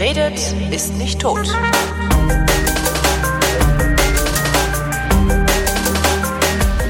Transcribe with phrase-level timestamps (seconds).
[0.00, 1.46] Wer redet, ist nicht tot.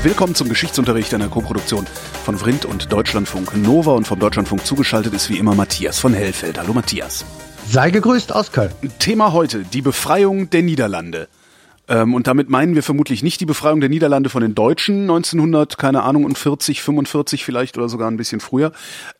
[0.04, 1.88] Willkommen zum Geschichtsunterricht einer Koproduktion
[2.24, 6.60] von Vrindt und Deutschlandfunk Nova und vom Deutschlandfunk zugeschaltet ist wie immer Matthias von Hellfeld.
[6.60, 7.24] Hallo Matthias.
[7.68, 8.70] Sei gegrüßt aus Köln.
[9.00, 11.26] Thema heute, die Befreiung der Niederlande.
[11.90, 15.76] Ähm, und damit meinen wir vermutlich nicht die Befreiung der Niederlande von den Deutschen 1900,
[15.76, 18.70] keine Ahnung, und 40, 45 vielleicht oder sogar ein bisschen früher,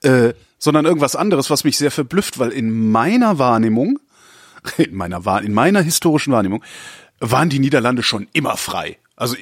[0.02, 3.98] äh, sondern irgendwas anderes, was mich sehr verblüfft, weil in meiner Wahrnehmung,
[4.78, 6.62] in meiner, in meiner historischen Wahrnehmung,
[7.18, 8.98] waren die Niederlande schon immer frei.
[9.16, 9.36] Also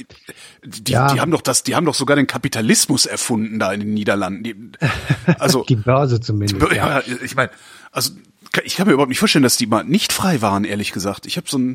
[0.65, 1.12] die, ja.
[1.12, 4.42] die haben doch das, die haben doch sogar den Kapitalismus erfunden da in den Niederlanden.
[4.42, 4.56] Die,
[5.39, 6.73] also die Börse zumindest.
[6.73, 7.51] Die, ja, ja, ich meine,
[7.92, 8.12] also
[8.65, 11.27] ich kann mir überhaupt nicht vorstellen, dass die mal nicht frei waren, ehrlich gesagt.
[11.27, 11.75] Ich habe so eine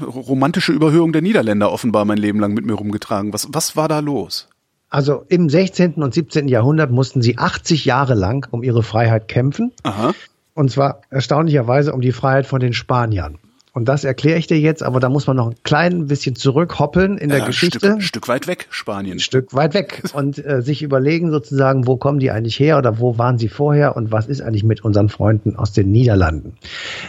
[0.00, 3.32] romantische Überhöhung der Niederländer offenbar mein Leben lang mit mir rumgetragen.
[3.32, 4.48] Was, was war da los?
[4.88, 5.94] Also im 16.
[5.94, 6.48] und 17.
[6.48, 9.72] Jahrhundert mussten sie 80 Jahre lang um ihre Freiheit kämpfen.
[9.82, 10.14] Aha.
[10.54, 13.38] Und zwar erstaunlicherweise um die Freiheit von den Spaniern.
[13.76, 17.18] Und das erkläre ich dir jetzt, aber da muss man noch ein klein bisschen zurückhoppeln
[17.18, 17.78] in der ja, Geschichte.
[17.78, 19.16] Stück, Stück weit weg, Spanien.
[19.16, 20.02] Ein Stück weit weg.
[20.14, 23.94] Und äh, sich überlegen sozusagen, wo kommen die eigentlich her oder wo waren sie vorher
[23.94, 26.56] und was ist eigentlich mit unseren Freunden aus den Niederlanden.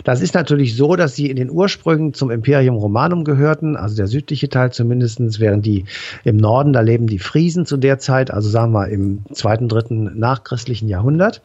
[0.03, 4.07] Das ist natürlich so, dass sie in den Ursprüngen zum Imperium Romanum gehörten, also der
[4.07, 5.85] südliche Teil zumindestens, während die
[6.25, 10.19] im Norden, da leben die Friesen zu der Zeit, also sagen wir im zweiten, dritten
[10.19, 11.41] nachchristlichen Jahrhundert.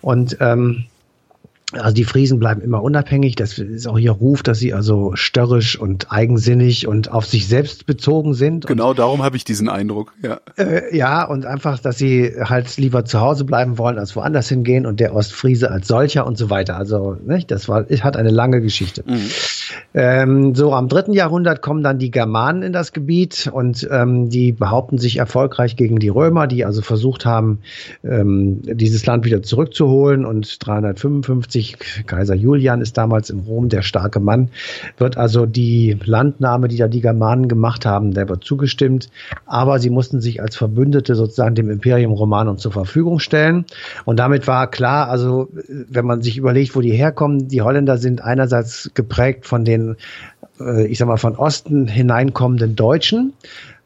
[0.00, 0.86] Und ähm,
[1.72, 3.34] also die Friesen bleiben immer unabhängig.
[3.36, 7.86] Das ist auch ihr Ruf, dass sie also störrisch und eigensinnig und auf sich selbst
[7.86, 8.66] bezogen sind.
[8.66, 10.12] Genau und, darum habe ich diesen Eindruck.
[10.22, 10.40] Ja.
[10.56, 14.86] Äh, ja, und einfach, dass sie halt lieber zu Hause bleiben wollen, als woanders hingehen
[14.86, 16.76] und der Ostfriese als solcher und so weiter.
[16.76, 19.04] Also nicht, das war, hat eine lange Geschichte.
[19.06, 19.30] Mhm.
[19.94, 24.52] Ähm, so am dritten Jahrhundert kommen dann die Germanen in das Gebiet und ähm, die
[24.52, 27.58] behaupten sich erfolgreich gegen die Römer, die also versucht haben,
[28.04, 33.82] ähm, dieses Land wieder zurückzuholen und 355 1950, Kaiser Julian ist damals in Rom der
[33.82, 34.48] starke Mann,
[34.98, 39.08] wird also die Landnahme, die da die Germanen gemacht haben, der wird zugestimmt.
[39.46, 43.64] Aber sie mussten sich als Verbündete sozusagen dem Imperium Romanum zur Verfügung stellen.
[44.04, 45.48] Und damit war klar, also
[45.88, 49.96] wenn man sich überlegt, wo die herkommen, die Holländer sind einerseits geprägt von den,
[50.60, 53.32] äh, ich sag mal, von Osten hineinkommenden Deutschen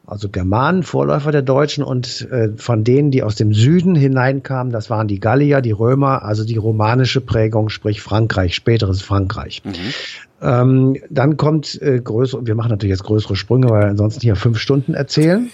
[0.07, 4.89] also Germanen, Vorläufer der Deutschen und äh, von denen, die aus dem Süden hineinkamen, das
[4.89, 9.61] waren die Gallier, die Römer, also die romanische Prägung, sprich Frankreich, späteres Frankreich.
[9.65, 9.73] Mhm.
[10.41, 14.37] Ähm, dann kommt äh, größere, wir machen natürlich jetzt größere Sprünge, weil wir ansonsten hier
[14.37, 15.49] fünf Stunden erzählen.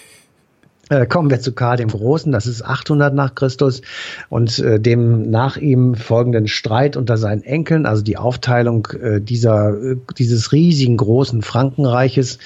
[0.94, 3.82] Äh, kommen wir zu Karl dem Großen, das ist 800 nach Christus.
[4.30, 9.74] Und äh, dem nach ihm folgenden Streit unter seinen Enkeln, also die Aufteilung äh, dieser
[9.74, 12.38] äh, dieses riesigen großen Frankenreiches,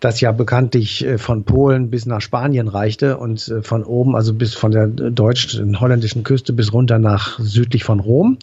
[0.00, 4.54] das ja bekanntlich äh, von Polen bis nach Spanien reichte und von oben, also bis
[4.54, 8.38] von der deutschen holländischen Küste bis runter nach südlich von Rom.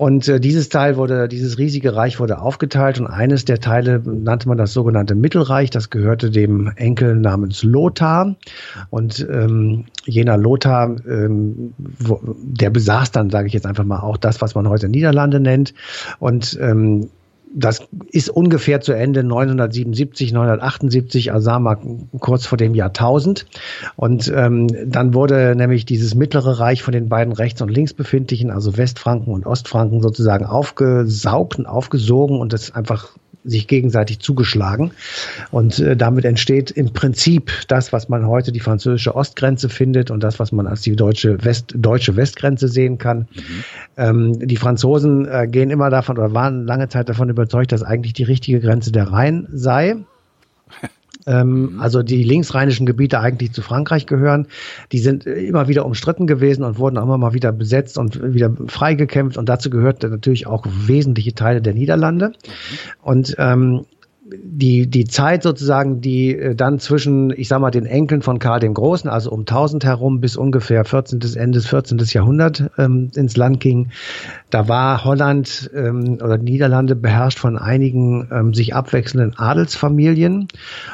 [0.00, 4.48] Und äh, dieses Teil wurde, dieses riesige Reich wurde aufgeteilt und eines der Teile nannte
[4.48, 5.68] man das sogenannte Mittelreich.
[5.68, 8.34] Das gehörte dem Enkel namens Lothar.
[8.88, 14.16] Und ähm, jener Lothar, ähm, wo, der besaß dann, sage ich jetzt einfach mal, auch
[14.16, 15.74] das, was man heute Niederlande nennt.
[16.18, 17.10] Und ähm,
[17.52, 17.80] das
[18.10, 21.78] ist ungefähr zu Ende 977, 978, also sagen wir
[22.20, 23.46] kurz vor dem Jahrtausend.
[23.96, 28.50] Und ähm, dann wurde nämlich dieses mittlere Reich von den beiden rechts und links befindlichen,
[28.50, 33.10] also Westfranken und Ostfranken sozusagen aufgesaugt und aufgesogen und das einfach
[33.44, 34.92] sich gegenseitig zugeschlagen.
[35.50, 40.22] Und äh, damit entsteht im Prinzip das, was man heute die französische Ostgrenze findet und
[40.22, 43.28] das, was man als die deutsche, West, deutsche Westgrenze sehen kann.
[43.34, 43.64] Mhm.
[43.96, 48.12] Ähm, die Franzosen äh, gehen immer davon oder waren lange Zeit davon überzeugt, dass eigentlich
[48.12, 49.96] die richtige Grenze der Rhein sei.
[51.26, 51.80] ähm, mhm.
[51.80, 54.46] also die linksrheinischen Gebiete eigentlich zu Frankreich gehören.
[54.92, 58.52] Die sind immer wieder umstritten gewesen und wurden auch immer mal wieder besetzt und wieder
[58.66, 59.36] freigekämpft.
[59.36, 62.28] Und dazu gehört natürlich auch wesentliche Teile der Niederlande.
[62.28, 62.32] Mhm.
[63.02, 63.84] Und ähm,
[64.32, 68.60] die, die Zeit sozusagen, die äh, dann zwischen, ich sag mal, den Enkeln von Karl
[68.60, 71.20] dem Großen, also um 1000 herum bis ungefähr 14.
[71.36, 71.98] Ende des 14.
[71.98, 73.90] Jahrhundert ähm, ins Land ging,
[74.50, 80.48] da war Holland ähm, oder Niederlande beherrscht von einigen ähm, sich abwechselnden Adelsfamilien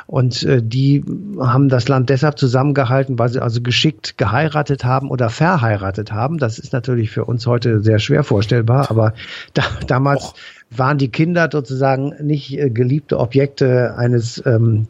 [0.06, 1.04] und äh, die
[1.40, 6.38] haben das Land deshalb zusammengehalten, weil sie also geschickt geheiratet haben oder verheiratet haben.
[6.38, 9.14] Das ist natürlich für uns heute sehr schwer vorstellbar, aber
[9.54, 10.34] da, damals Och
[10.70, 14.88] waren die Kinder sozusagen nicht äh, geliebte Objekte eines ähm,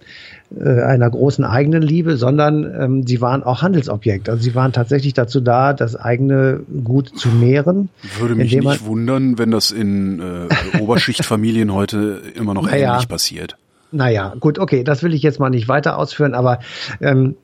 [0.54, 4.28] äh, einer großen eigenen Liebe, sondern ähm, sie waren auch Handelsobjekt.
[4.28, 7.88] Also sie waren tatsächlich dazu da, das eigene Gut zu mehren.
[8.18, 13.56] Würde mich nicht wundern, wenn das in äh, Oberschichtfamilien heute immer noch naja, ähnlich passiert.
[13.92, 16.60] Naja, gut, okay, das will ich jetzt mal nicht weiter ausführen, aber
[17.00, 17.36] ähm,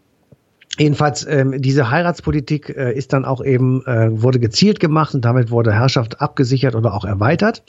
[0.78, 5.50] Jedenfalls, ähm, diese Heiratspolitik äh, ist dann auch eben, äh, wurde gezielt gemacht und damit
[5.50, 7.62] wurde Herrschaft abgesichert oder auch erweitert.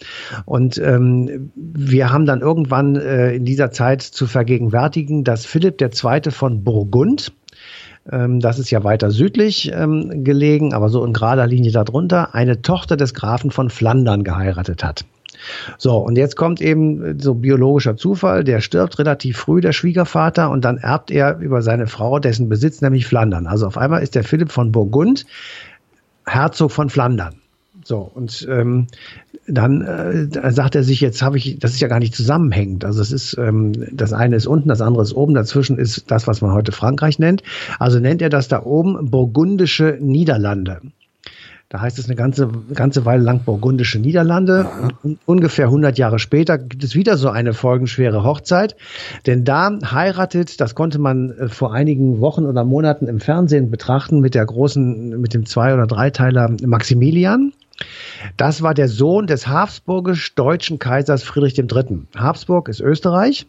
[0.46, 6.32] Und ähm, wir haben dann irgendwann äh, in dieser Zeit zu vergegenwärtigen, dass Philipp II.
[6.32, 7.34] von Burgund,
[8.10, 12.62] ähm, das ist ja weiter südlich ähm, gelegen, aber so in gerader Linie darunter, eine
[12.62, 15.04] Tochter des Grafen von Flandern geheiratet hat.
[15.78, 20.66] So, und jetzt kommt eben so biologischer Zufall, der stirbt relativ früh, der Schwiegervater, und
[20.66, 23.48] dann erbt er über seine Frau dessen Besitz, nämlich Flandern.
[23.48, 25.26] Also auf einmal ist der Philipp von Burgund
[26.26, 27.36] Herzog von Flandern.
[27.84, 28.88] So, und ähm,
[29.46, 32.86] dann äh, sagt er sich, jetzt habe ich, das ist ja gar nicht zusammenhängend.
[32.86, 36.28] Also es ist, ähm, das eine ist unten, das andere ist oben, dazwischen ist das,
[36.28, 37.44] was man heute Frankreich nennt.
[37.80, 40.82] Also nennt er das da oben burgundische Niederlande.
[41.74, 44.70] Da heißt es eine ganze, ganze Weile lang burgundische Niederlande.
[45.02, 48.76] Und ungefähr 100 Jahre später gibt es wieder so eine folgenschwere Hochzeit.
[49.26, 54.20] Denn da heiratet, das konnte man äh, vor einigen Wochen oder Monaten im Fernsehen betrachten,
[54.20, 57.54] mit der großen, mit dem Zwei- oder Dreiteiler Maximilian.
[58.38, 62.04] Das war der Sohn des habsburgisch-deutschen Kaisers Friedrich III.
[62.16, 63.48] Habsburg ist Österreich.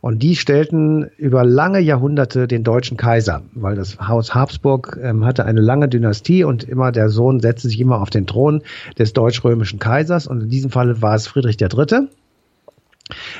[0.00, 5.44] Und die stellten über lange Jahrhunderte den deutschen Kaiser, weil das Haus Habsburg ähm, hatte
[5.44, 8.62] eine lange Dynastie und immer der Sohn setzte sich immer auf den Thron
[8.98, 10.26] des deutsch-römischen Kaisers.
[10.26, 12.08] Und in diesem Fall war es Friedrich III.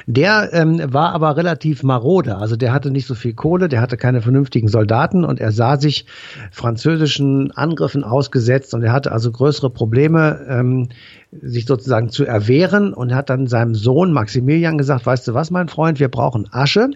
[0.07, 3.99] Der ähm, war aber relativ marode, also der hatte nicht so viel Kohle, der hatte
[3.99, 6.07] keine vernünftigen Soldaten und er sah sich
[6.51, 10.89] französischen Angriffen ausgesetzt und er hatte also größere Probleme, ähm,
[11.31, 15.69] sich sozusagen zu erwehren und hat dann seinem Sohn Maximilian gesagt, weißt du was, mein
[15.69, 16.91] Freund, wir brauchen Asche.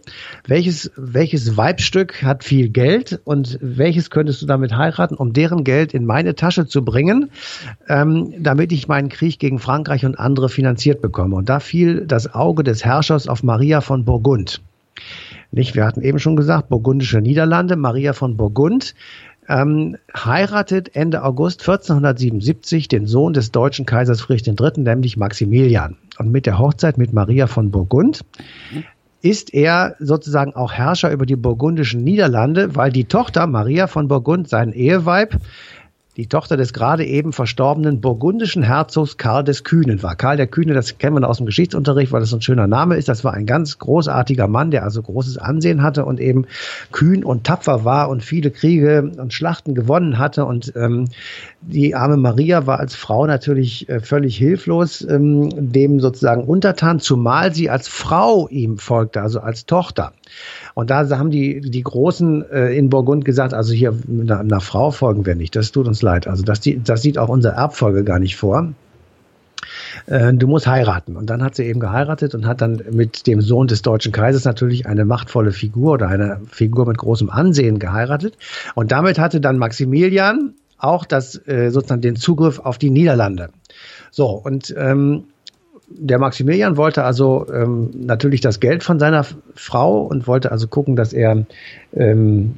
[0.46, 5.92] Welches, welches Weibstück hat viel Geld und welches könntest du damit heiraten, um deren Geld
[5.92, 7.30] in meine Tasche zu bringen,
[7.88, 11.36] ähm, damit ich meinen Krieg gegen Frankreich und andere finanziert bekomme.
[11.36, 14.62] Und da fiel das Auge des Herrschers auf Maria von Burgund.
[15.50, 18.94] Nicht, wir hatten eben schon gesagt, burgundische Niederlande, Maria von Burgund
[19.48, 25.96] ähm, heiratet Ende August 1477 den Sohn des deutschen Kaisers Friedrich III., nämlich Maximilian.
[26.18, 28.24] Und mit der Hochzeit mit Maria von Burgund
[29.22, 34.48] ist er sozusagen auch Herrscher über die burgundischen Niederlande, weil die Tochter Maria von Burgund,
[34.48, 35.36] sein Eheweib,
[36.18, 40.14] die Tochter des gerade eben verstorbenen burgundischen Herzogs Karl des Kühnen war.
[40.14, 43.08] Karl der Kühne, das kennen wir aus dem Geschichtsunterricht, weil das ein schöner Name ist.
[43.08, 46.46] Das war ein ganz großartiger Mann, der also großes Ansehen hatte und eben
[46.90, 50.44] kühn und tapfer war und viele Kriege und Schlachten gewonnen hatte.
[50.44, 51.08] Und ähm,
[51.62, 57.54] die arme Maria war als Frau natürlich äh, völlig hilflos, ähm, dem sozusagen untertan, zumal
[57.54, 60.12] sie als Frau ihm folgte, also als Tochter.
[60.74, 64.90] Und da haben die, die Großen äh, in Burgund gesagt, also hier einer, einer Frau
[64.90, 66.26] folgen wir nicht, das tut uns leid.
[66.26, 68.72] Also das, das sieht auch unsere Erbfolge gar nicht vor
[70.06, 71.16] äh, du musst heiraten.
[71.16, 74.44] Und dann hat sie eben geheiratet und hat dann mit dem Sohn des deutschen Kaisers
[74.44, 78.36] natürlich eine machtvolle Figur oder eine Figur mit großem Ansehen geheiratet.
[78.74, 83.50] Und damit hatte dann Maximilian auch das äh, sozusagen den Zugriff auf die Niederlande.
[84.10, 85.24] So, und ähm,
[85.88, 90.96] der Maximilian wollte also ähm, natürlich das Geld von seiner Frau und wollte also gucken,
[90.96, 91.44] dass er
[91.94, 92.54] ähm,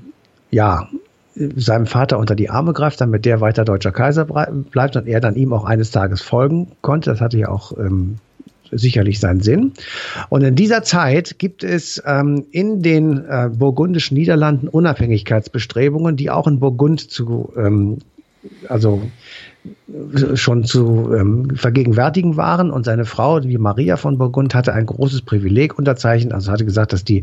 [0.50, 0.88] ja
[1.34, 5.34] seinem Vater unter die Arme greift, damit der weiter deutscher Kaiser bleibt und er dann
[5.34, 7.10] ihm auch eines Tages folgen konnte.
[7.10, 8.18] Das hatte ja auch ähm,
[8.70, 9.72] sicherlich seinen Sinn.
[10.28, 16.46] Und in dieser Zeit gibt es ähm, in den äh, burgundischen Niederlanden Unabhängigkeitsbestrebungen, die auch
[16.46, 17.98] in Burgund zu ähm,
[18.68, 19.02] also
[20.34, 25.22] schon zu ähm, vergegenwärtigen waren und seine Frau, die Maria von Burgund, hatte ein großes
[25.22, 27.22] Privileg unterzeichnet, also hatte gesagt, dass die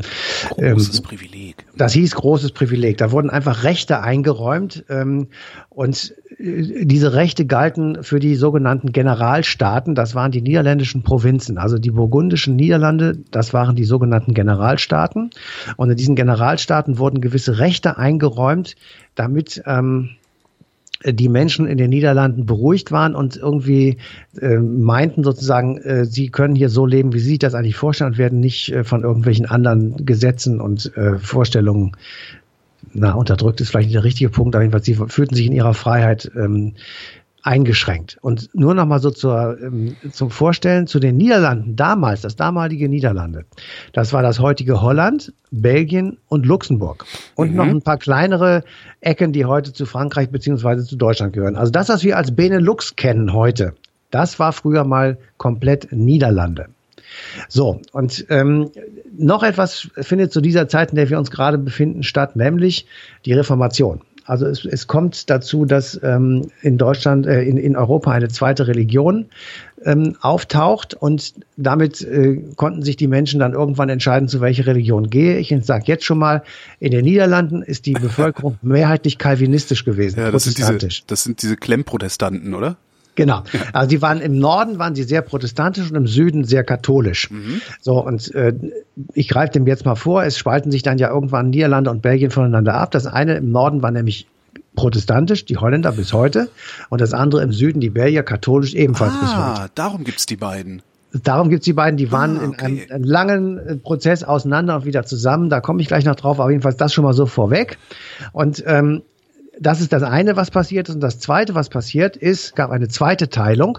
[0.49, 1.65] großes ähm, Privileg.
[1.77, 2.97] Das hieß großes Privileg.
[2.97, 5.27] Da wurden einfach Rechte eingeräumt ähm,
[5.69, 9.93] und äh, diese Rechte galten für die sogenannten Generalstaaten.
[9.93, 13.17] Das waren die niederländischen Provinzen, also die burgundischen Niederlande.
[13.29, 15.29] Das waren die sogenannten Generalstaaten.
[15.77, 18.75] Und in diesen Generalstaaten wurden gewisse Rechte eingeräumt,
[19.15, 20.11] damit ähm,
[21.05, 23.97] die Menschen in den Niederlanden beruhigt waren und irgendwie
[24.39, 28.11] äh, meinten sozusagen, äh, sie können hier so leben, wie sie sich das eigentlich vorstellen
[28.11, 31.93] und werden nicht äh, von irgendwelchen anderen Gesetzen und äh, Vorstellungen
[32.93, 35.73] na, unterdrückt ist vielleicht nicht der richtige Punkt, aber jedenfalls sie fühlten sich in ihrer
[35.73, 36.73] Freiheit ähm,
[37.43, 38.17] eingeschränkt.
[38.21, 42.89] Und nur noch mal so zur, ähm, zum Vorstellen zu den Niederlanden damals, das damalige
[42.89, 43.45] Niederlande.
[43.93, 47.05] Das war das heutige Holland, Belgien und Luxemburg.
[47.35, 47.57] Und mhm.
[47.57, 48.63] noch ein paar kleinere
[48.99, 51.55] Ecken, die heute zu Frankreich beziehungsweise zu Deutschland gehören.
[51.55, 53.73] Also das, was wir als Benelux kennen heute,
[54.11, 56.67] das war früher mal komplett Niederlande.
[57.49, 58.71] So, und ähm,
[59.17, 62.85] noch etwas findet zu dieser Zeit, in der wir uns gerade befinden, statt, nämlich
[63.25, 64.01] die Reformation.
[64.31, 68.65] Also es, es kommt dazu, dass ähm, in Deutschland, äh, in, in Europa eine zweite
[68.65, 69.25] Religion
[69.83, 75.09] ähm, auftaucht und damit äh, konnten sich die Menschen dann irgendwann entscheiden, zu welcher Religion
[75.09, 75.51] gehe ich.
[75.51, 76.43] Ich sage jetzt schon mal,
[76.79, 80.21] in den Niederlanden ist die Bevölkerung mehrheitlich kalvinistisch gewesen.
[80.21, 82.77] Ja, das sind diese, das sind diese Klemmprotestanten, oder?
[83.15, 83.43] Genau.
[83.73, 87.29] Also die waren im Norden waren sie sehr protestantisch und im Süden sehr katholisch.
[87.29, 87.61] Mhm.
[87.81, 88.53] So und äh,
[89.13, 90.23] ich greife dem jetzt mal vor.
[90.23, 92.91] Es spalten sich dann ja irgendwann Niederlande und Belgien voneinander ab.
[92.91, 94.27] Das eine im Norden war nämlich
[94.75, 96.49] protestantisch, die Holländer bis heute,
[96.89, 99.61] und das andere im Süden, die Belgier, katholisch ebenfalls ah, bis heute.
[99.61, 100.81] Ah, darum gibt's die beiden.
[101.13, 102.47] Darum gibt's die beiden, die waren ah, okay.
[102.47, 105.49] in einem, einem, langen äh, Prozess auseinander und wieder zusammen.
[105.49, 107.77] Da komme ich gleich noch drauf, aber jedenfalls das schon mal so vorweg.
[108.31, 109.01] Und ähm,
[109.61, 110.95] das ist das eine, was passiert ist.
[110.95, 113.77] Und das zweite, was passiert ist, gab eine zweite Teilung,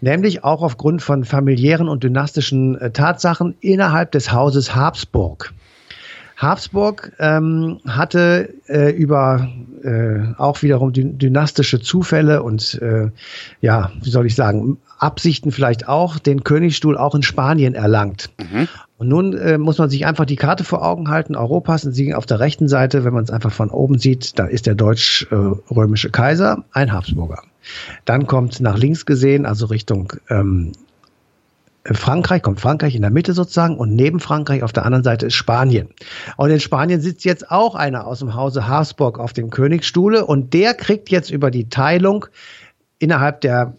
[0.00, 5.52] nämlich auch aufgrund von familiären und dynastischen äh, Tatsachen innerhalb des Hauses Habsburg.
[6.36, 9.48] Habsburg ähm, hatte äh, über
[9.84, 13.10] äh, auch wiederum dynastische Zufälle und äh,
[13.60, 18.30] ja, wie soll ich sagen, Absichten vielleicht auch, den Königsstuhl auch in Spanien erlangt.
[18.40, 18.66] Mhm.
[19.02, 22.14] Und nun äh, muss man sich einfach die Karte vor Augen halten, Europas und sie
[22.14, 26.10] auf der rechten Seite, wenn man es einfach von oben sieht, da ist der deutsch-römische
[26.10, 27.42] Kaiser, ein Habsburger.
[28.04, 30.70] Dann kommt nach links gesehen, also Richtung ähm,
[31.84, 35.34] Frankreich, kommt Frankreich in der Mitte sozusagen und neben Frankreich auf der anderen Seite ist
[35.34, 35.88] Spanien.
[36.36, 40.54] Und in Spanien sitzt jetzt auch einer aus dem Hause Habsburg auf dem Königsstuhle und
[40.54, 42.26] der kriegt jetzt über die Teilung
[43.02, 43.74] innerhalb der,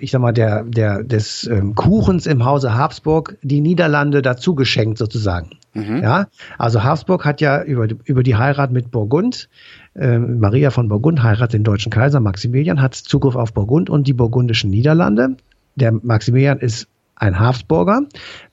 [0.00, 4.98] ich sag mal, der, der, des ähm, Kuchens im Hause Habsburg die Niederlande dazu geschenkt
[4.98, 5.50] sozusagen.
[5.72, 6.02] Mhm.
[6.02, 6.26] Ja,
[6.58, 9.48] also Habsburg hat ja über, über die Heirat mit Burgund,
[9.94, 14.14] äh, Maria von Burgund heiratet den deutschen Kaiser Maximilian, hat Zugriff auf Burgund und die
[14.14, 15.36] burgundischen Niederlande.
[15.76, 18.02] Der Maximilian ist ein Habsburger.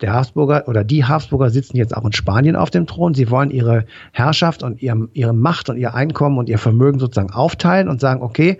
[0.01, 3.13] Der Habsburger oder die Habsburger sitzen jetzt auch in Spanien auf dem Thron.
[3.13, 7.31] Sie wollen ihre Herrschaft und ihre, ihre Macht und ihr Einkommen und ihr Vermögen sozusagen
[7.31, 8.57] aufteilen und sagen, okay,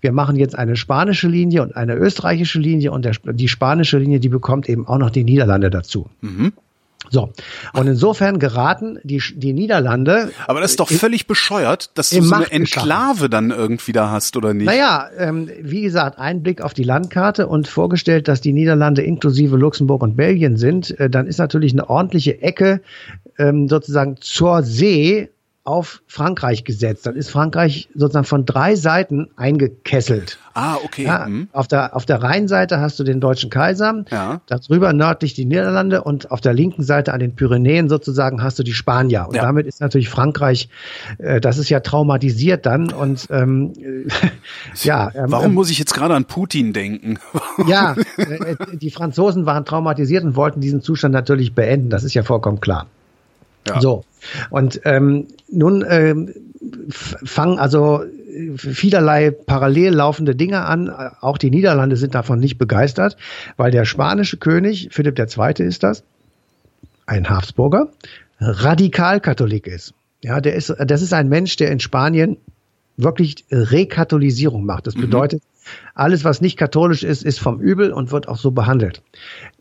[0.00, 4.20] wir machen jetzt eine spanische Linie und eine österreichische Linie und der, die spanische Linie,
[4.20, 6.08] die bekommt eben auch noch die Niederlande dazu.
[6.20, 6.52] Mhm.
[7.08, 7.32] So,
[7.72, 10.32] und insofern geraten die, die Niederlande.
[10.46, 14.36] Aber das ist doch völlig bescheuert, dass du so eine Enklave dann irgendwie da hast,
[14.36, 14.66] oder nicht?
[14.66, 19.56] Naja, ähm, wie gesagt, ein Blick auf die Landkarte und vorgestellt, dass die Niederlande inklusive
[19.56, 22.80] Luxemburg und Belgien sind, äh, dann ist natürlich eine ordentliche Ecke
[23.38, 25.28] ähm, sozusagen zur See
[25.66, 27.06] auf Frankreich gesetzt.
[27.06, 30.38] Dann ist Frankreich sozusagen von drei Seiten eingekesselt.
[30.54, 31.04] Ah, okay.
[31.04, 31.48] Ja, mhm.
[31.52, 34.40] auf, der, auf der Rheinseite hast du den deutschen Kaiser, ja.
[34.46, 38.62] darüber nördlich die Niederlande und auf der linken Seite an den Pyrenäen sozusagen hast du
[38.62, 39.26] die Spanier.
[39.28, 39.42] Und ja.
[39.42, 40.68] damit ist natürlich Frankreich,
[41.18, 43.72] äh, das ist ja traumatisiert dann und ähm,
[44.82, 45.10] ja.
[45.14, 47.18] Ähm, Warum ähm, muss ich jetzt gerade an Putin denken?
[47.66, 51.90] ja, äh, die Franzosen waren traumatisiert und wollten diesen Zustand natürlich beenden.
[51.90, 52.86] Das ist ja vollkommen klar.
[53.66, 53.80] Ja.
[53.80, 54.04] So.
[54.50, 56.32] Und ähm, nun ähm,
[56.90, 58.04] fangen also
[58.56, 60.90] vielerlei parallel laufende Dinge an.
[60.90, 63.16] Auch die Niederlande sind davon nicht begeistert,
[63.56, 65.66] weil der spanische König, Philipp II.
[65.66, 66.02] ist das,
[67.06, 67.88] ein Habsburger,
[68.40, 69.94] Radikalkatholik ist.
[70.22, 72.36] Ja, der ist, das ist ein Mensch, der in Spanien
[72.96, 74.86] wirklich Rekatholisierung macht.
[74.86, 75.02] Das mhm.
[75.02, 75.42] bedeutet,
[75.94, 79.02] alles, was nicht katholisch ist, ist vom Übel und wird auch so behandelt.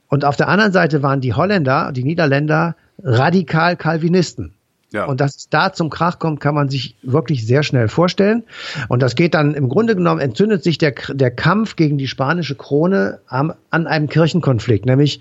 [0.08, 4.54] Und auf der anderen Seite waren die Holländer, die Niederländer radikal Calvinisten.
[4.92, 5.06] Ja.
[5.06, 8.44] Und dass es da zum Krach kommt, kann man sich wirklich sehr schnell vorstellen.
[8.88, 12.56] Und das geht dann im Grunde genommen, entzündet sich der, der Kampf gegen die spanische
[12.56, 15.20] Krone am, an einem Kirchenkonflikt, nämlich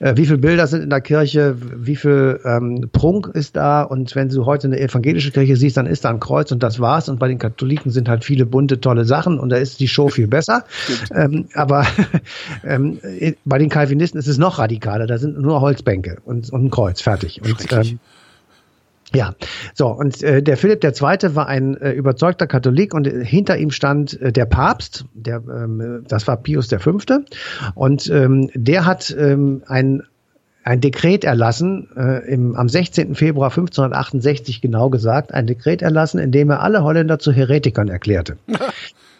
[0.00, 3.82] wie viele Bilder sind in der Kirche, wie viel ähm, Prunk ist da?
[3.82, 6.80] Und wenn du heute eine evangelische Kirche siehst, dann ist da ein Kreuz und das
[6.80, 7.08] war's.
[7.08, 10.08] Und bei den Katholiken sind halt viele bunte, tolle Sachen und da ist die Show
[10.08, 10.64] viel besser.
[11.14, 11.86] ähm, aber
[12.64, 12.98] ähm,
[13.46, 17.00] bei den Calvinisten ist es noch radikaler, da sind nur Holzbänke und, und ein Kreuz,
[17.00, 17.40] fertig.
[17.42, 17.98] Und, ähm,
[19.14, 19.34] ja,
[19.74, 21.34] so und äh, der Philipp II.
[21.34, 26.04] war ein äh, überzeugter Katholik und äh, hinter ihm stand äh, der Papst, der ähm,
[26.08, 26.98] das war Pius V.
[27.74, 30.02] und ähm, der hat ähm, ein
[30.64, 33.14] ein Dekret erlassen, äh, im, am 16.
[33.14, 38.36] Februar 1568 genau gesagt, ein Dekret erlassen, in dem er alle Holländer zu Heretikern erklärte.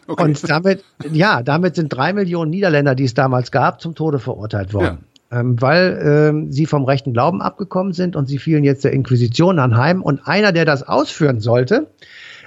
[0.08, 0.22] Okay.
[0.22, 4.72] Und damit, ja, damit sind drei Millionen Niederländer, die es damals gab, zum Tode verurteilt
[4.72, 4.98] worden.
[5.00, 8.92] Ja ähm, weil ähm, sie vom rechten Glauben abgekommen sind und sie fielen jetzt der
[8.92, 10.02] Inquisition anheim.
[10.02, 11.88] Und einer, der das ausführen sollte,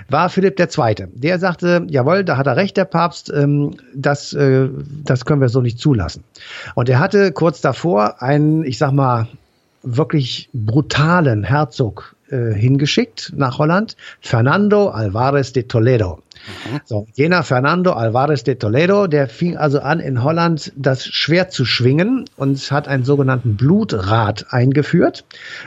[0.07, 1.07] war Philipp II.
[1.13, 4.69] Der sagte, jawohl, da hat er recht, der Papst, ähm, das, äh,
[5.03, 6.23] das können wir so nicht zulassen.
[6.75, 9.27] Und er hatte kurz davor einen, ich sag mal,
[9.83, 13.95] wirklich brutalen Herzog äh, hingeschickt nach Holland.
[14.21, 16.19] Fernando Alvarez de Toledo.
[16.47, 16.79] Mhm.
[16.85, 21.65] So, jener Fernando Alvarez de Toledo, der fing also an, in Holland das Schwert zu
[21.65, 25.25] schwingen und hat einen sogenannten Blutrat eingeführt.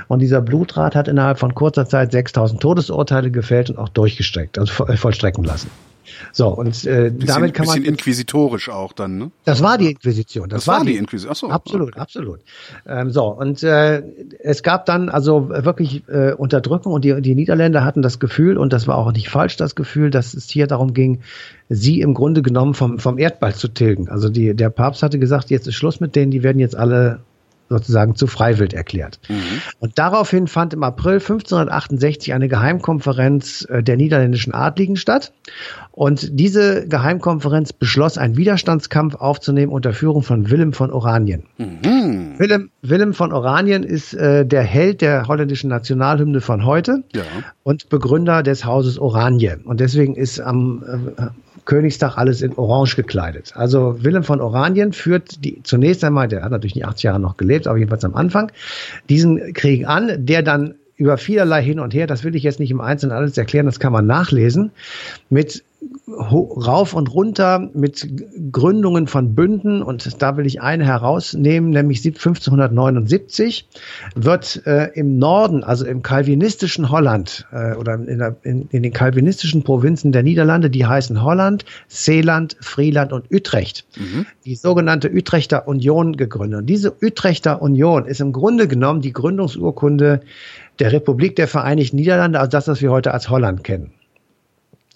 [0.08, 4.72] Und dieser Blutrat hat innerhalb von kurzer Zeit 6000 Todesurteile gefällt und auch durchgestreckt, also
[4.96, 5.70] vollstrecken lassen.
[6.32, 7.76] So, und äh, bisschen, damit kann man.
[7.76, 9.30] Bisschen inquisitorisch auch dann, ne?
[9.44, 10.48] Das war die Inquisition.
[10.48, 11.30] Das, das war, die Inquisition.
[11.30, 12.40] Achso, absolut, absolut.
[12.86, 14.02] Ähm, so, und äh,
[14.40, 18.72] es gab dann also wirklich äh, Unterdrückung und die, die Niederländer hatten das Gefühl, und
[18.72, 21.20] das war auch nicht falsch, das Gefühl, dass es hier darum ging,
[21.68, 24.08] sie im Grunde genommen vom, vom Erdball zu tilgen.
[24.08, 27.20] Also die, der Papst hatte gesagt, jetzt ist Schluss mit denen, die werden jetzt alle
[27.72, 29.18] sozusagen zu Freiwild erklärt.
[29.28, 29.42] Mhm.
[29.80, 35.32] Und daraufhin fand im April 1568 eine Geheimkonferenz äh, der niederländischen Adligen statt.
[35.90, 41.44] Und diese Geheimkonferenz beschloss, einen Widerstandskampf aufzunehmen unter Führung von Willem von Oranien.
[41.58, 42.38] Mhm.
[42.38, 47.22] Willem, Willem von Oranien ist äh, der Held der holländischen Nationalhymne von heute ja.
[47.62, 49.58] und Begründer des Hauses Oranje.
[49.64, 51.22] Und deswegen ist am äh,
[51.64, 53.52] Königstag alles in Orange gekleidet.
[53.54, 57.36] Also Willem von Oranien führt die zunächst einmal, der hat natürlich nicht 80 Jahre noch
[57.36, 58.50] gelebt, aber jedenfalls am Anfang,
[59.08, 62.70] diesen Krieg an, der dann über vielerlei hin und her, das will ich jetzt nicht
[62.70, 64.70] im Einzelnen alles erklären, das kann man nachlesen,
[65.30, 65.64] mit
[66.08, 68.08] rauf und runter mit
[68.52, 73.68] Gründungen von Bünden und da will ich eine herausnehmen, nämlich 1579
[74.14, 78.92] wird äh, im Norden, also im kalvinistischen Holland äh, oder in, der, in, in, den
[78.92, 84.26] kalvinistischen Provinzen der Niederlande, die heißen Holland, Seeland, Frieland und Utrecht, mhm.
[84.44, 86.60] die sogenannte Utrechter Union gegründet.
[86.60, 90.20] Und diese Utrechter Union ist im Grunde genommen die Gründungsurkunde
[90.78, 93.92] der Republik der Vereinigten Niederlande, also das, was wir heute als Holland kennen.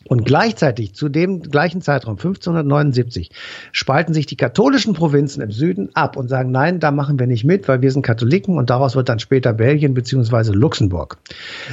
[0.09, 3.31] Und gleichzeitig zu dem gleichen Zeitraum, 1579,
[3.73, 7.45] spalten sich die katholischen Provinzen im Süden ab und sagen, nein, da machen wir nicht
[7.45, 11.19] mit, weil wir sind Katholiken und daraus wird dann später Belgien beziehungsweise Luxemburg.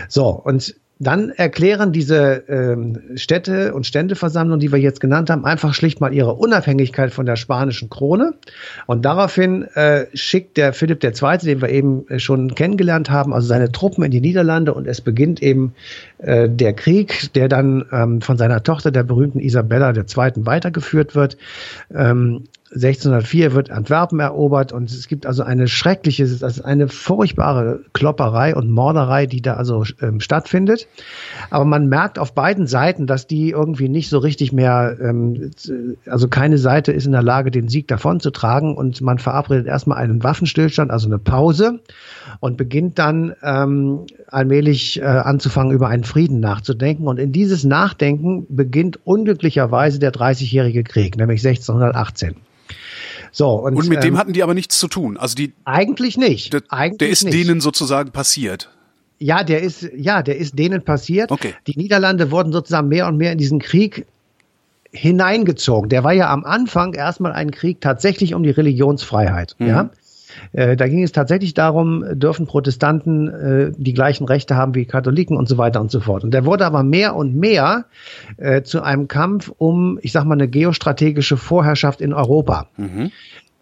[0.08, 5.74] So, und dann erklären diese ähm, Städte und Ständeversammlungen, die wir jetzt genannt haben, einfach
[5.74, 8.34] schlicht mal ihre Unabhängigkeit von der spanischen Krone.
[8.88, 13.48] Und daraufhin äh, schickt der Philipp II., den wir eben äh, schon kennengelernt haben, also
[13.48, 15.74] seine Truppen in die Niederlande und es beginnt eben
[16.20, 21.38] äh, der Krieg, der dann ähm, von seiner Tochter, der berühmten Isabella II., weitergeführt wird.
[21.94, 22.44] Ähm,
[22.76, 28.70] 1604 wird Antwerpen erobert und es gibt also eine schreckliche, ist eine furchtbare Klopperei und
[28.70, 30.88] Morderei, die da also ähm, stattfindet.
[31.52, 35.52] Aber man merkt auf beiden Seiten, dass die irgendwie nicht so richtig mehr, ähm,
[36.08, 40.24] also keine Seite ist in der Lage, den Sieg davonzutragen und man verabredet erstmal einen
[40.24, 41.80] Waffenstillstand, also eine Pause
[42.40, 47.08] und beginnt dann ähm, allmählich äh, anzufangen, über einen Frieden nachzudenken.
[47.08, 52.36] Und in dieses Nachdenken beginnt unglücklicherweise der Dreißigjährige Krieg, nämlich 1618.
[53.34, 55.18] So, und, und mit ähm, dem hatten die aber nichts zu tun.
[55.18, 56.54] Also die eigentlich nicht.
[56.54, 57.34] Der, eigentlich der ist nicht.
[57.34, 58.70] denen sozusagen passiert.
[59.18, 61.32] Ja, der ist ja, der ist denen passiert.
[61.32, 61.56] Okay.
[61.66, 64.06] Die Niederlande wurden sozusagen mehr und mehr in diesen Krieg
[64.92, 65.90] hineingezogen.
[65.90, 69.56] Der war ja am Anfang erstmal ein Krieg tatsächlich um die Religionsfreiheit.
[69.58, 69.68] Mhm.
[69.68, 69.90] Ja,
[70.52, 75.38] äh, da ging es tatsächlich darum, dürfen Protestanten äh, die gleichen Rechte haben wie Katholiken
[75.38, 76.24] und so weiter und so fort.
[76.24, 77.86] Und der wurde aber mehr und mehr
[78.38, 82.68] äh, zu einem Kampf um, ich sag mal, eine geostrategische Vorherrschaft in Europa.
[82.78, 83.12] Mhm.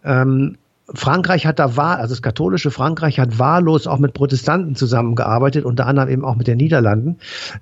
[0.04, 0.56] Ähm,
[0.94, 5.86] Frankreich hat da wahr, also das katholische Frankreich hat wahllos auch mit Protestanten zusammengearbeitet, unter
[5.86, 7.18] anderem eben auch mit den Niederlanden,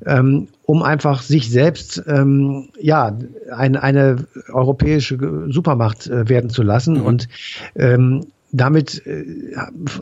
[0.07, 3.17] ähm, um einfach sich selbst ähm, ja
[3.55, 5.19] ein, eine europäische
[5.49, 6.95] Supermacht äh, werden zu lassen.
[6.95, 7.07] Mhm.
[7.07, 7.29] Und
[7.77, 9.25] ähm, damit äh,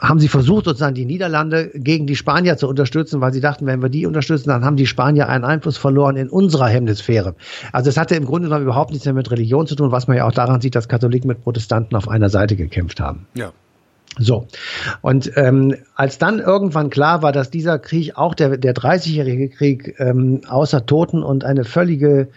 [0.01, 3.83] haben sie versucht, sozusagen die Niederlande gegen die Spanier zu unterstützen, weil sie dachten, wenn
[3.83, 7.35] wir die unterstützen, dann haben die Spanier einen Einfluss verloren in unserer Hemisphäre.
[7.73, 10.17] Also es hatte im Grunde genommen überhaupt nichts mehr mit Religion zu tun, was man
[10.17, 13.27] ja auch daran sieht, dass Katholiken mit Protestanten auf einer Seite gekämpft haben.
[13.35, 13.53] Ja.
[14.19, 14.49] So,
[15.01, 19.95] und ähm, als dann irgendwann klar war, dass dieser Krieg, auch der, der 30-jährige Krieg,
[19.99, 22.29] ähm, außer Toten und eine völlige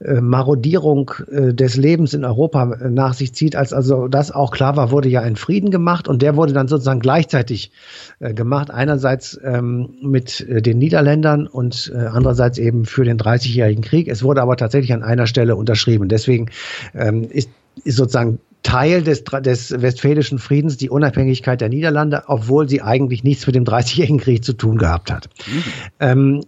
[0.00, 3.56] äh, Marodierung äh, des Lebens in Europa äh, nach sich zieht.
[3.56, 6.68] Als also das auch klar war, wurde ja ein Frieden gemacht und der wurde dann
[6.68, 7.72] sozusagen gleichzeitig
[8.20, 8.70] gemacht.
[8.70, 14.08] Einerseits ähm, mit den Niederländern und andererseits eben für den 30-jährigen Krieg.
[14.08, 16.08] Es wurde aber tatsächlich an einer Stelle unterschrieben.
[16.08, 16.50] Deswegen
[16.94, 17.50] ähm, ist,
[17.84, 23.46] ist sozusagen Teil des, des Westfälischen Friedens die Unabhängigkeit der Niederlande, obwohl sie eigentlich nichts
[23.46, 25.28] mit dem Dreißigjährigen Krieg zu tun gehabt hat.
[25.46, 25.62] Mhm.
[26.00, 26.40] Ähm,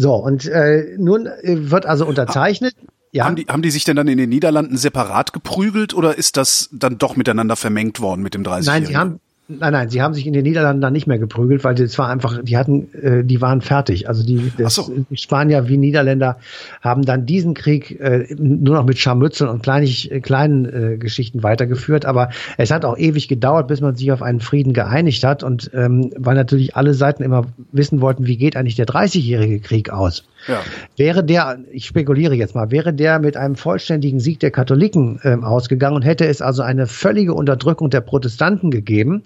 [0.00, 2.76] so, und äh, nun äh, wird also unterzeichnet.
[3.10, 3.24] Ja.
[3.24, 6.68] Haben, die, haben die sich denn dann in den Niederlanden separat geprügelt oder ist das
[6.72, 9.18] dann doch miteinander vermengt worden mit dem 30 Nein, sie haben,
[9.50, 12.10] Nein, nein, sie haben sich in den Niederlanden dann nicht mehr geprügelt, weil das war
[12.10, 14.06] einfach, die hatten, äh, die waren fertig.
[14.06, 14.92] Also die, das, so.
[15.08, 16.36] die Spanier wie Niederländer
[16.82, 21.42] haben dann diesen Krieg äh, nur noch mit Scharmützeln und kleinig, äh, kleinen äh, Geschichten
[21.42, 22.04] weitergeführt.
[22.04, 25.70] Aber es hat auch ewig gedauert, bis man sich auf einen Frieden geeinigt hat und
[25.72, 30.24] ähm, weil natürlich alle Seiten immer wissen wollten, wie geht eigentlich der 30-jährige Krieg aus.
[30.46, 30.60] Ja.
[30.98, 35.42] Wäre der, ich spekuliere jetzt mal, wäre der mit einem vollständigen Sieg der Katholiken ähm,
[35.42, 39.22] ausgegangen und hätte es also eine völlige Unterdrückung der Protestanten gegeben,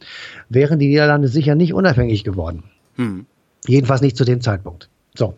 [0.49, 2.65] wären die Niederlande sicher nicht unabhängig geworden.
[2.97, 3.27] Hm.
[3.67, 4.89] Jedenfalls nicht zu dem Zeitpunkt.
[5.15, 5.35] So.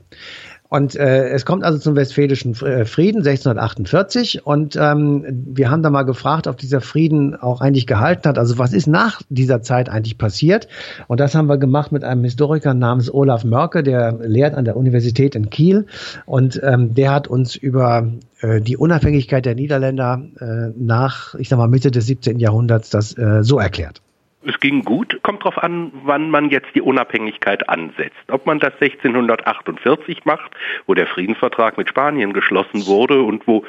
[0.74, 5.90] Und äh, es kommt also zum Westfälischen äh, Frieden 1648 und ähm, wir haben da
[5.90, 8.38] mal gefragt, ob dieser Frieden auch eigentlich gehalten hat.
[8.38, 10.66] Also was ist nach dieser Zeit eigentlich passiert?
[11.06, 14.76] Und das haben wir gemacht mit einem Historiker namens Olaf Mörke, der lehrt an der
[14.76, 15.86] Universität in Kiel
[16.26, 18.08] und ähm, der hat uns über
[18.40, 22.40] äh, die Unabhängigkeit der Niederländer äh, nach, ich sag mal, Mitte des 17.
[22.40, 24.02] Jahrhunderts das äh, so erklärt
[24.46, 28.30] es ging gut, kommt darauf an, wann man jetzt die Unabhängigkeit ansetzt.
[28.30, 30.52] Ob man das 1648 macht,
[30.86, 33.64] wo der Friedensvertrag mit Spanien geschlossen wurde und wo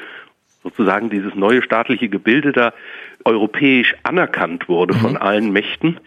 [0.63, 2.73] sozusagen dieses neue staatliche Gebilde da
[3.25, 4.99] europäisch anerkannt wurde mhm.
[4.99, 5.99] von allen Mächten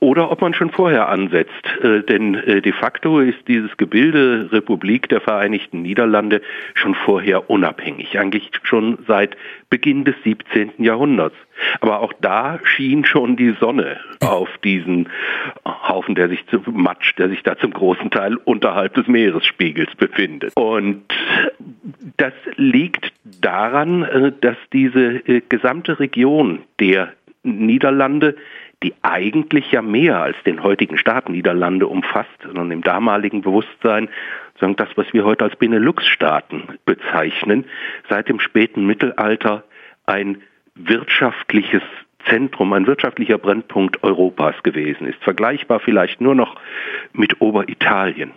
[0.00, 1.52] oder ob man schon vorher ansetzt.
[1.82, 6.40] Äh, denn äh, de facto ist dieses Gebilde Republik der Vereinigten Niederlande
[6.74, 9.36] schon vorher unabhängig, eigentlich schon seit
[9.68, 10.72] Beginn des 17.
[10.78, 11.36] Jahrhunderts.
[11.80, 15.08] Aber auch da schien schon die Sonne auf diesen
[15.64, 20.52] Haufen, der sich zu Matsch, der sich da zum großen Teil unterhalb des Meeresspiegels befindet.
[20.56, 21.02] Und
[22.16, 28.36] das liegt daran, äh, dass diese äh, gesamte Region der Niederlande,
[28.82, 34.08] die eigentlich ja mehr als den heutigen Staat Niederlande umfasst, sondern im damaligen Bewusstsein
[34.60, 37.64] sagen das, was wir heute als Benelux-Staaten bezeichnen,
[38.08, 39.64] seit dem späten Mittelalter
[40.06, 40.42] ein
[40.74, 41.82] wirtschaftliches
[42.26, 45.22] Zentrum, ein wirtschaftlicher Brennpunkt Europas gewesen ist.
[45.22, 46.56] Vergleichbar vielleicht nur noch
[47.12, 48.32] mit Oberitalien.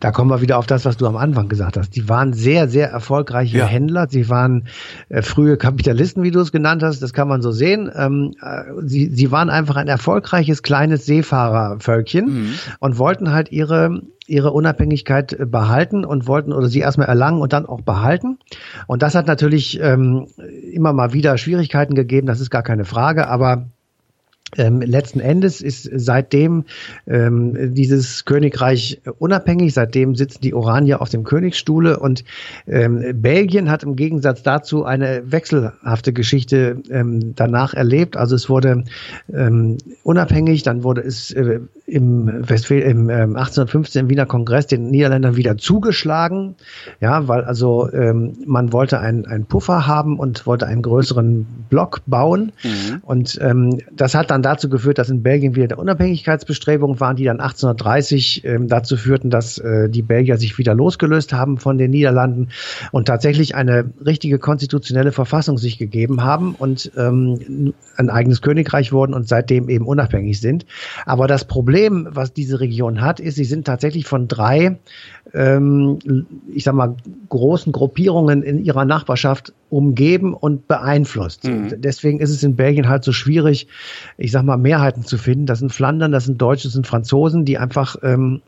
[0.00, 1.96] Da kommen wir wieder auf das, was du am Anfang gesagt hast.
[1.96, 3.66] Die waren sehr, sehr erfolgreiche ja.
[3.66, 4.06] Händler.
[4.08, 4.68] Sie waren
[5.08, 7.02] äh, frühe Kapitalisten, wie du es genannt hast.
[7.02, 7.90] Das kann man so sehen.
[7.94, 12.54] Ähm, äh, sie, sie waren einfach ein erfolgreiches kleines Seefahrervölkchen mhm.
[12.80, 17.52] und wollten halt ihre ihre Unabhängigkeit äh, behalten und wollten oder sie erstmal erlangen und
[17.52, 18.38] dann auch behalten.
[18.86, 20.26] Und das hat natürlich ähm,
[20.72, 23.70] immer mal wieder Schwierigkeiten gegeben, das ist gar keine Frage, aber
[24.56, 26.64] ähm, letzten Endes ist seitdem
[27.08, 32.22] ähm, dieses Königreich unabhängig, seitdem sitzen die Oranier auf dem Königsstuhle und
[32.68, 38.16] ähm, Belgien hat im Gegensatz dazu eine wechselhafte Geschichte ähm, danach erlebt.
[38.16, 38.84] Also es wurde
[39.32, 44.90] ähm, unabhängig, dann wurde es äh, im, Westfäl im äh, 1815 im Wiener Kongress den
[44.90, 46.54] Niederländern wieder zugeschlagen,
[47.00, 52.02] ja, weil also ähm, man wollte einen, einen Puffer haben und wollte einen größeren Block
[52.06, 53.02] bauen mhm.
[53.02, 57.24] und ähm, das hat dann dazu geführt, dass in Belgien wieder der Unabhängigkeitsbestrebungen waren, die
[57.24, 61.90] dann 1830 ähm, dazu führten, dass äh, die Belgier sich wieder losgelöst haben von den
[61.90, 62.48] Niederlanden
[62.92, 69.14] und tatsächlich eine richtige konstitutionelle Verfassung sich gegeben haben und ähm, ein eigenes Königreich wurden
[69.14, 70.66] und seitdem eben unabhängig sind.
[71.04, 74.78] Aber das Problem, was diese Region hat, ist, sie sind tatsächlich von drei,
[75.36, 75.98] ähm,
[76.52, 76.96] ich sag mal,
[77.28, 81.44] großen Gruppierungen in ihrer Nachbarschaft umgeben und beeinflusst.
[81.44, 81.74] Mhm.
[81.78, 83.68] Deswegen ist es in Belgien halt so schwierig,
[84.16, 85.46] ich sag mal, Mehrheiten zu finden.
[85.46, 88.40] Das sind Flandern, das sind Deutsche, das sind Franzosen, die einfach ähm,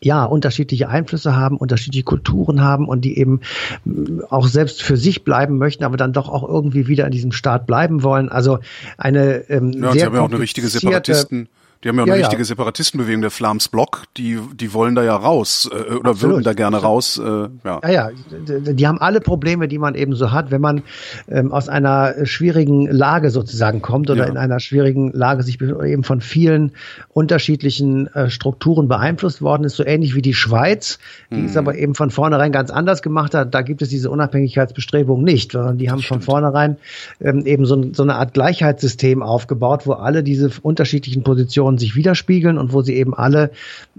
[0.00, 3.40] ja, unterschiedliche Einflüsse haben, unterschiedliche Kulturen haben und die eben
[3.84, 7.32] mm, auch selbst für sich bleiben möchten, aber dann doch auch irgendwie wieder in diesem
[7.32, 8.28] Staat bleiben wollen.
[8.28, 8.58] Also
[8.98, 11.48] eine ähm, ja, sehr sie haben ja auch eine richtige Separatisten.
[11.82, 12.46] Die haben ja auch eine ja, richtige ja.
[12.46, 16.36] Separatistenbewegung, der Flams Block, die, die wollen da ja raus äh, oder Absolut.
[16.36, 17.18] würden da gerne raus.
[17.18, 17.22] Äh,
[17.64, 17.80] ja.
[17.82, 20.82] ja, ja, die haben alle Probleme, die man eben so hat, wenn man
[21.28, 24.30] ähm, aus einer schwierigen Lage sozusagen kommt oder ja.
[24.30, 26.72] in einer schwierigen Lage sich eben von vielen
[27.08, 31.46] unterschiedlichen äh, Strukturen beeinflusst worden ist, so ähnlich wie die Schweiz, die hm.
[31.46, 33.54] es aber eben von vornherein ganz anders gemacht hat.
[33.54, 36.76] Da gibt es diese Unabhängigkeitsbestrebungen nicht, sondern die haben von vornherein
[37.20, 41.96] ähm, eben so, so eine Art Gleichheitssystem aufgebaut, wo alle diese unterschiedlichen Positionen Frauen sich
[41.96, 43.50] widerspiegeln und wo sie eben alle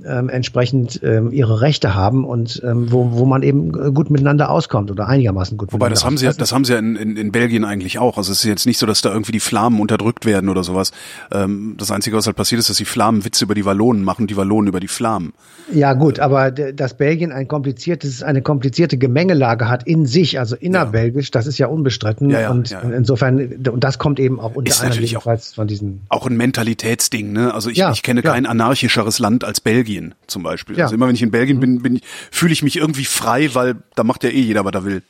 [0.06, 4.92] ähm, entsprechend ähm, ihre Rechte haben und ähm, wo, wo man eben gut miteinander auskommt
[4.92, 7.66] oder einigermaßen gut Wobei das haben sie, das haben sie ja in, in, in Belgien
[7.66, 8.18] eigentlich auch.
[8.18, 10.92] Also es ist jetzt nicht so, dass da irgendwie die Flamen unterdrückt werden oder sowas.
[11.32, 14.28] Ähm, das Einzige, was halt passiert ist, dass die Flamen Witze über die Wallonen machen,
[14.28, 15.34] die Wallonen über die Flamen.
[15.72, 21.28] Ja gut, aber dass Belgien ein kompliziertes, eine komplizierte Gemengelage hat in sich, also innerbelgisch,
[21.28, 21.32] ja.
[21.34, 22.30] das ist ja unbestritten.
[22.30, 22.82] Ja, ja, und ja.
[22.82, 26.02] insofern, und das kommt eben auch unter ist anderem von diesen.
[26.10, 27.54] Auch ein Mentalitätsding, ne?
[27.54, 28.32] Also also ich, ja, ich kenne ja.
[28.32, 30.78] kein anarchischeres Land als Belgien zum Beispiel.
[30.78, 30.86] Ja.
[30.86, 34.04] Also immer wenn ich in Belgien bin, bin fühle ich mich irgendwie frei, weil da
[34.04, 35.02] macht ja eh jeder, was er will.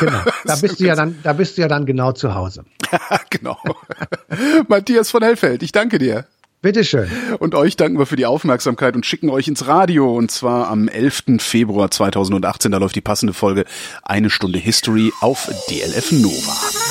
[0.00, 0.20] Genau.
[0.44, 2.64] Da bist du ja dann, da bist du ja dann genau zu Hause.
[3.30, 3.56] genau.
[4.68, 6.26] Matthias von Hellfeld, ich danke dir.
[6.60, 7.10] Bitteschön.
[7.40, 10.16] Und euch danken wir für die Aufmerksamkeit und schicken euch ins Radio.
[10.16, 11.24] Und zwar am 11.
[11.38, 12.70] Februar 2018.
[12.70, 13.64] Da läuft die passende Folge
[14.04, 16.81] Eine Stunde History auf DLF Nova.